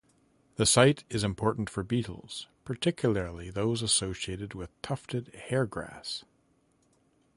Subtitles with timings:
[0.55, 6.25] The site is important for beetles, particularly those associated with tufted hair-grass.